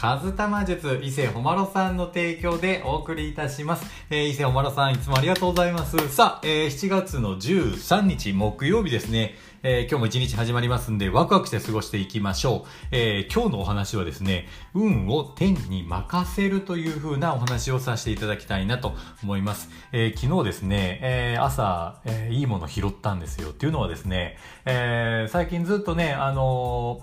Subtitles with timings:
[0.00, 3.84] カズタマ術伊勢ほまろさんの提供でお送りいたします。
[4.08, 6.08] えー、伊勢ほまろさんいつもありがとうございます。
[6.08, 9.34] さあ、えー、7月の13日木曜日ですね。
[9.62, 12.68] えー、今日も一日始まりますんで、ワクワクして過ごしていきましょう。
[12.92, 19.68] えー、今日のお話はですね、運を天に任せるという風なお話をさせていただきたいなと思います。
[19.92, 23.50] えー、昨日ですね、え、朝、え、いいもの拾ったんですよ。
[23.50, 27.02] っていうのはですね、え、最近ずっとね、あの、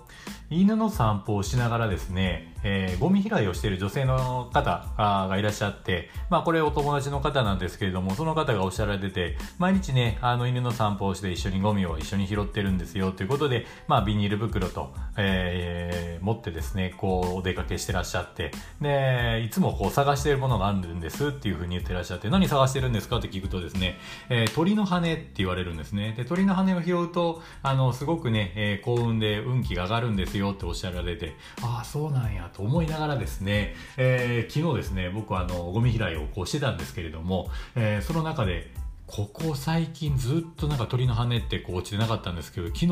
[0.50, 23.98] 犬の散歩をしながらですね、えー、ゴミ拾いをしている女性の方がいらっしゃって、まあこれお友達の方なんですけれども、その方がおっしゃられてて、毎日ね、あの犬の散歩をして一緒にゴミを一緒に拾ってるんですよということで、まあビニール袋と、えー、持ってですね、こうお出かけしてらっしゃって、で、いつもこう探しているものがあるんですっていうふうに言ってらっしゃって、何探してるんですかって聞くとですね、
[24.30, 26.14] えー、鳥の羽って言われるんですね。
[26.18, 38.72] で、鳥の羽を拾うと、あの、すごくね、えー、幸運で運気が上がるんですよっておっしゃられて、ああ、そうなんやと思いながらですね、えー、昨日ですね、僕はあの、ゴミ拾いをこうしてたんですけれども、えー、その中で、
[39.06, 42.88] ここ最近ずっとなんか鳥の羽ってこう落ちてなかったんですけど、昨日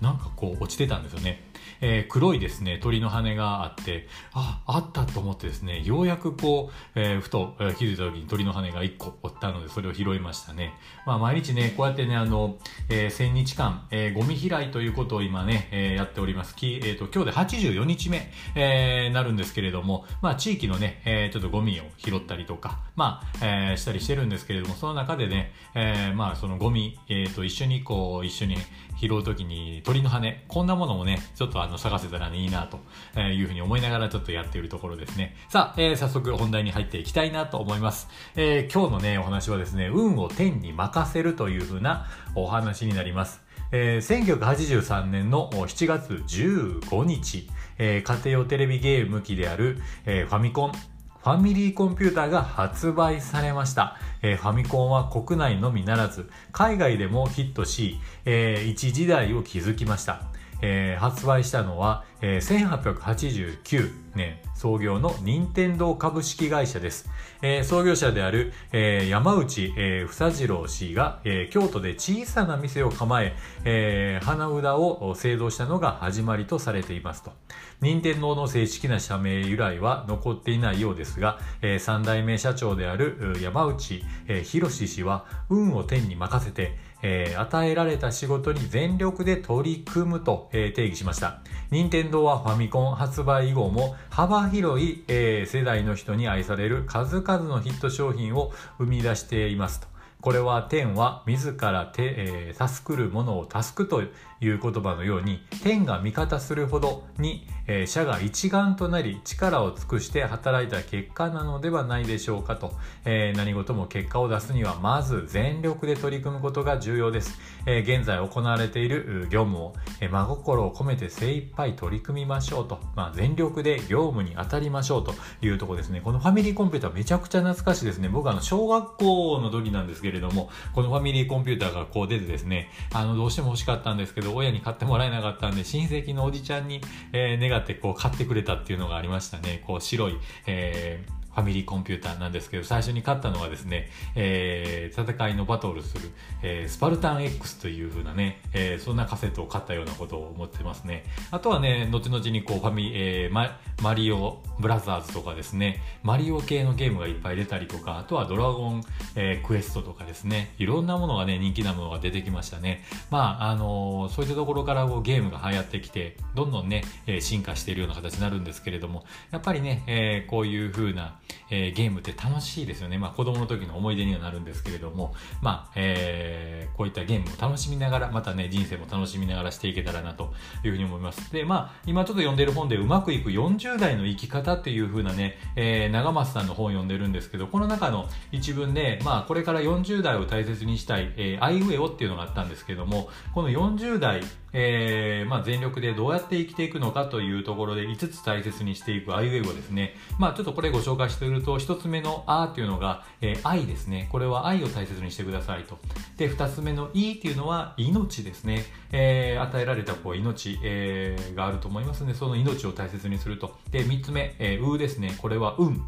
[0.00, 1.44] なんかこう落ちてたんですよね。
[1.80, 10.74] えー、黒いですね、鳥の羽があって、あ、あったと思ってですね、ようやくこう、えー、ふと、気づいた時に鳥の羽が1個おったので、それを拾いましたね。
[11.06, 12.56] まあ、毎日ね、こうやってね、あの、
[12.88, 16.54] えー、1000日間、えー、ゴミ拾いということを今ね、えー、やっております。
[16.54, 28.56] きえっ、ー、と、今日で84日目、えー、なるんですけれども、まあ、地域のね、えー、ちょっとゴミを拾ったりとか、まあ、えー、したりしてるんですけれども、その中でね、えー、まあ、そのゴミ、えっ、ー、と、一緒にこう、一緒に
[29.00, 35.36] 拾うときに鳥の羽、こんなものもね、ちょっとあの、探せたら、いいなというふうに思いながらちょっとやっているところですね。
[35.48, 38.08] さあ、えー、早速本題に入っていきたいなと思います。
[38.36, 43.42] えー、今日のね、お話はですね、運を天に任せるというふうなお話になります。
[43.72, 47.48] えー、1983年の7月15日、
[47.78, 53.96] えー、家庭用テレビゲーム機である、えー、ファミコン、ファミリーコンピューターが発売されました。
[54.20, 60.22] えー、ファミコンは国内のみならず、海外でもヒットし、えー、一時代を築きました。
[60.62, 67.10] えー、発売したのは、えー、1889年創業の任天堂株式会社です。
[67.42, 73.34] えー、創業者である、えー、山内、えー、房次郎氏が、えー、京都で小さな店を構え
[73.64, 77.32] えー、花札を製造したのが始まりとされていますと。
[77.80, 91.40] 任天堂の正式な社名由来は残っていないようですが、えー、三代目社長である山内、えー、博氏は運を天に任せて、えー、与えられた仕事に全力で取り組むと、えー、定義しました。
[91.70, 99.91] 任天堂はファミコン発売以後も幅広い、えー、世代の人に愛される数々のヒット商品を生み出していますと。
[100.22, 104.06] これは天は自ら手、えー、助くるものを助くとい
[104.50, 112.72] う言葉のように天が味方するほどに、えー、社が一丸となり力を尽くして働いた結果なのではないでしょうかと、
[113.04, 126.00] えー、何事も結果を出すにはまず全力で取り組むことが重要です、え、現在行われている業務を、え、真心を込めて精一杯取り組みましょうと、まあ、全力で業務に当たりましょうというところですね。
[126.00, 128.08] このファミリーコンピューターめちゃくちゃ懐かしいですね。
[128.08, 136.80] 僕あの小学校の時なんですけれどもこのファミリーコンピューターがこう出てですねあのどうしても欲しかったんですけど親に買ってもらえなかったんで親戚のおじちゃんに、
[137.12, 139.62] えー、願ってこう買ってくれたっていうのがありましたね。
[139.66, 146.10] こう白い、えーファミリーコンピューターなんですけど、最初に買ったのはですね、えー、戦いのバトルする、
[146.42, 151.04] えー、スパルタン X という風なね、えー、そんなカセットを買ったようなことを思ってますね。
[151.30, 158.84] あとはね、後々にこうファミ、えー、ママリオブラザーズとかですね、マリオ系のゲームがいっぱい出たりとか、あとはドラゴン、
[159.16, 162.84] えー、クエストとかですね、いろんなものがね、人気なものが出てきましたね。
[163.10, 171.18] まあ、あのー、そういったところからこうゲームが流行ってきて、どんどんね、えー、進化しているような形になるんですけれども、やっぱりね、えー、こういう風な、
[171.50, 172.98] えー、ゲームって楽しいですよね。
[172.98, 180.32] まあ子供の時の思い出にはなるんですけれども、まあ、えー、こういったゲームを楽しみながら、またね、人生も楽しみながらしていけたらなと
[180.64, 181.32] いうふうに思います。
[181.32, 194.22] で、まあ、今ちょっと読んでる本でうまくいく40代の生き方っていうふうなね、えー、長松さんの本を読んでるんですけど、この中の一文で、まあ、これから40代を大切にしたい、えー、アイウェオっていうのがあったんですけども、この40代、
[194.54, 204.08] えー、まあ、全力でどうやって生きていくのかというところで5つ大切にしていくアイウェイをですね、まあ、ちょっとこれご紹介していると、1つ目のあっていうのが、えー、愛ですね。
[204.10, 205.78] これは愛を大切にしてくださいと。
[206.16, 208.64] で、2つ目のいっていうのは命ですね。
[208.90, 213.56] えー、与えられたこう命、えー、があると思いますので、その命を大切にすると。
[213.70, 215.14] で、3つ目、えー、うですね。
[215.18, 215.82] これは運。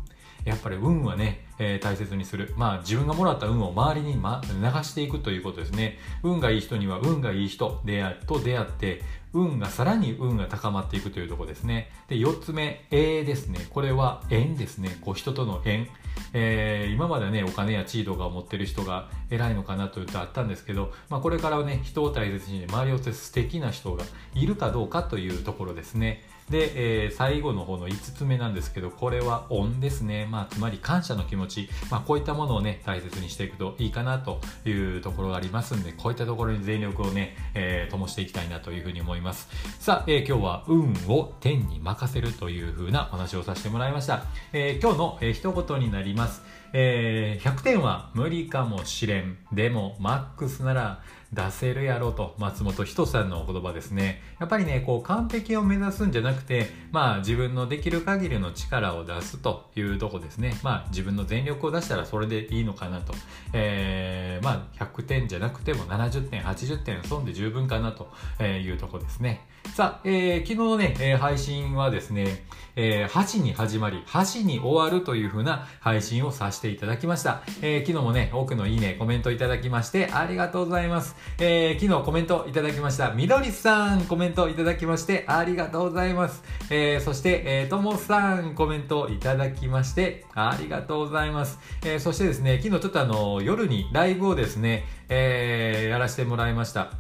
[0.45, 2.55] やっぱり運はね、えー、大切にする。
[2.57, 4.53] まあ自分がもらった運を周りに、ま、流
[4.85, 5.99] していくということですね。
[6.23, 9.03] 運がいい人には運がいい人出会と出会って、
[9.33, 11.91] 運がさらに運が高まっていくというとこですね。
[12.09, 13.67] で、4つ目、A ですね。
[13.71, 14.97] これは縁ですね。
[15.01, 15.89] こう人との縁。
[16.33, 24.05] えー、今までね、お金や地位とかを持ってる人が偉いのかなというとあったんですけど、まあ、これからはね、人を大切に周りを素敵な人が
[24.35, 26.23] いるかどうかというところですね。
[26.51, 30.27] で、えー、最後の方の5つ目なんですけど、これは恩ですね。
[30.31, 31.69] まあ、つまり感謝の気持ち。
[31.91, 39.49] まあ、こういったものをね、大切にしていくといいかなというところがありますんで、こういったところに全力をね、えー、灯していきたいなというふうに思います。
[39.79, 44.25] さあ、えー、今日は運を天に任せるというふうなお話をさせてもらいました。
[44.53, 46.43] えー、今日の、えー、一言になります。
[46.77, 49.39] えー、100点は無理かもしれん。
[49.53, 51.03] でも、マックスなら
[51.35, 54.23] 出せるやろうと、松本人さんのお言葉ですね。
[54.39, 60.59] やっぱりね、こう、完璧を目指すんじゃなくて、まあ、自分のできる限りの力を出すというとこですね。
[60.63, 63.15] まあ、自分の全力を出したらそれでいいのかなと。
[63.53, 68.09] えー、まあ、100点じゃなくても70点、80点、損で十分かなと
[68.43, 69.47] いうとこですね。
[69.73, 72.45] さあ、えー、昨日のね、えー、配信はですね、
[72.77, 77.43] えー、箸に始まり、箸に終わるという風な配信をさせていただきました。
[77.61, 81.17] えー、昨日もね、多くのいいね、コメントいただきまして、ありがとうございます。
[81.39, 86.43] えー、昨日コメントいただきました、みどりさん、コメントいただきまして、ありがとうございます。
[86.71, 91.59] えー、そして、えー、ともさん、コメントいただきまして、ありがとうございます。
[91.85, 96.91] えー、そしてですね、昨日ちょっとあの、夜にライブをですね、えー、やらせてもらいました。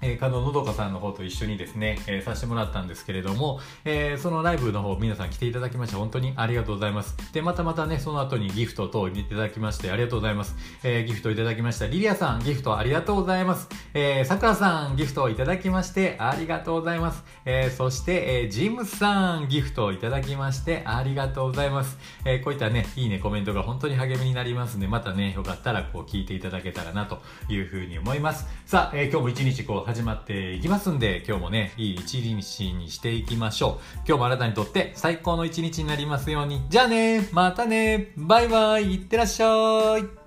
[0.00, 7.16] えー、加納のどかさんの方と一緒にですね、えー、させてもらったんですけれども、えー、そのライブの方皆さん来ていただきまして本当にありがとうございます。
[7.32, 10.56] で、またまたね、その後にギフト等いただきましてありがとうございます。
[10.82, 11.86] えー、ギフトいただきました。
[11.86, 13.68] リリアさん、ギフトありがとうございます。
[13.94, 17.24] えー、さくらさん、ギフトをいただきましてありがとうございます。
[17.44, 21.98] えー、そして、えー、ジムさん、ギフトをいただきましてありがとうございます。
[22.24, 28.46] えー、こういったね、いいね、コメントが本当に励みになりますので、またね、よかったらこう聞いていただけたらなというふうに思います。
[28.66, 33.96] さあ、えー、今日も一日こう始まっていきますんで、今日もね、いい一日にしていきましょう。
[34.06, 36.60] 今日もあなたにとって最高の一日になりますように。
[36.68, 40.25] じゃあねまたねバイバイいってらっしゃい